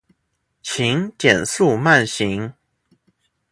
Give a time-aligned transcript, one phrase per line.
[0.63, 2.55] 请减速慢行